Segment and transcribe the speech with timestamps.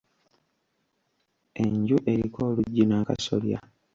[1.63, 3.57] Enju eriko oluggi n'akasolya.